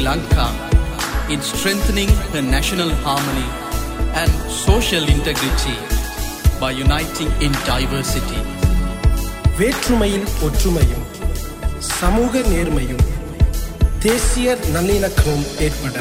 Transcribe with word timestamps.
Lanka 0.10 0.46
in 1.30 1.42
strengthening 1.44 2.12
her 2.32 2.42
national 2.44 2.90
harmony 3.04 3.48
and 4.16 4.32
social 4.60 5.04
integrity 5.08 5.76
by 6.62 6.72
uniting 6.78 7.30
in 7.46 7.52
diversity. 7.68 8.42
வேற்றுமையில் 9.60 10.28
ஒற்றுமையும் 10.48 11.06
சமூக 11.96 12.42
நேர்மையும் 12.52 13.04
தேசிய 14.06 14.48
நல்லிணக்கமும் 14.76 15.50
ஏற்பட 15.66 15.96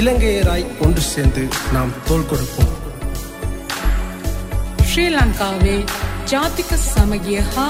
இலங்கையராய் 0.00 0.66
ஒன்று 0.86 1.04
சேர்ந்து 1.12 1.44
நாம் 1.76 1.92
தோல் 2.08 2.28
கொடுப்போம் 2.30 2.72
ශ්‍රීලංකාවේ 4.88 5.78
ජාතික 6.30 6.70
සමගිය 6.82 7.40
හා 7.48 7.64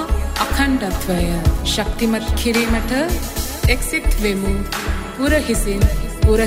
අකණ්ඩත්වය 0.44 1.16
ශක්තිමත් 1.72 2.28
කිරීමට 2.40 2.92
එක්සිත් 3.68 4.06
වෙමු 4.22 4.52
پورہس 5.16 5.68
پورہ 6.22 6.46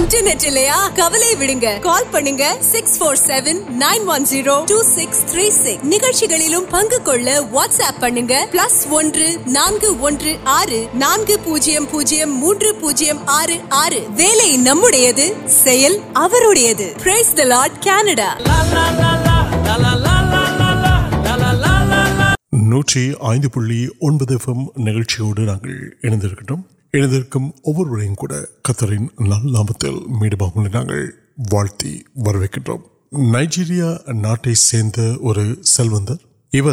இன்டர்நெட்லயா 0.00 0.76
கவலை 0.96 1.28
விடுங்க 1.34 1.68
கால் 1.84 2.08
பண்ணுங்க 2.12 2.44
six 2.68 2.96
four 3.00 3.20
seven 3.22 3.60
nine 3.80 4.04
one 4.10 4.26
zero 4.30 4.54
two 4.68 4.78
six 4.88 5.22
three 5.30 5.44
six 5.56 5.86
நிகழ்ச்சிகளிலும் 5.92 6.66
பங்கு 6.72 6.98
கொள்ள 7.02 7.36
வாட்ஸ்ஆப் 7.54 8.00
பண்ணுங்க 8.02 8.34
பிளஸ் 8.52 8.78
ஒன்று 8.96 9.26
நான்கு 9.56 9.90
ஒன்று 10.02 10.32
ஆறு 10.56 10.80
நான்கு 11.02 11.36
பூஜ்ஜியம் 11.46 11.88
பூஜ்ஜியம் 11.92 12.34
மூன்று 12.40 12.70
பூஜ்ஜியம் 12.80 13.22
ஆறு 13.36 13.56
ஆறு 13.80 14.00
வேலை 14.20 14.50
நம்முடையது 14.66 15.26
செயல் 15.58 15.98
அவருடையது 16.22 16.88
பிரைஸ் 17.02 17.34
த 17.34 17.48
லார்ட் 17.52 17.80
கனடா 17.86 18.30
நூற்றி 22.70 23.02
ஐந்து 23.30 23.48
புள்ளி 23.54 23.78
ஒன்பது 24.06 24.34
எஃப்எம் 24.36 24.64
நிகழ்ச்சியோடு 24.86 25.42
நாங்கள் 25.48 25.76
இணைந்திருக்கிறோம் 26.06 26.64
اندر 26.96 27.36
وہ 27.66 27.84
میڈیا 30.20 30.82
واٹ 31.52 31.84
سلوندر 35.64 36.14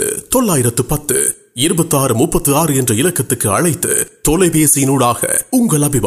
آرکت 2.55 3.33
آنکل 5.53 5.83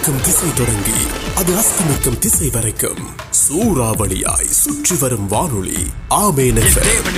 நிற்கும் 0.02 0.20
திசை 0.24 0.50
தொடங்கி 0.58 1.00
அது 1.40 1.52
அஸ்தமிக்கும் 1.60 2.16
திசை 2.22 2.46
வரைக்கும் 2.48 3.00
சூறாவளியாய் 3.40 4.48
சுற்றி 4.54 4.94
வரும் 4.96 5.26
வானொலி 5.32 5.82
ஆமேன் 6.18 6.60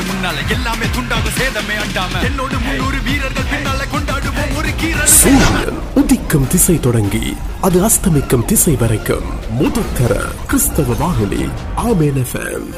முன்னால 0.08 0.36
எல்லாமே 0.54 0.86
துண்டாக 0.96 1.30
சேதமே 1.36 1.76
அண்டாம 1.82 2.22
என்னோடு 2.28 2.56
முன்னூறு 2.64 2.98
வீரர்கள் 3.06 3.48
பின்னால 3.52 3.86
கொண்டாடுவோம் 3.92 4.52
ஒரு 4.58 4.72
கீரல் 4.80 5.12
சூரியன் 5.14 5.78
உதிக்கும் 6.02 6.48
திசை 6.48 6.76
தொடங்கி 6.80 7.24
அது 7.62 7.80
அஸ்தமிக்கும் 7.86 8.46
திசை 8.48 8.74
வரைக்கும் 8.82 9.28
முதற்கர 9.60 10.12
கிறிஸ்தவ 10.44 10.98
வானொலி 11.00 11.44
ஆமேன் 11.84 12.20
எஃப்எம் 12.22 12.68